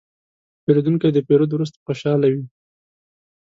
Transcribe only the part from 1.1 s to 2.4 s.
د پیرود وروسته خوشاله و.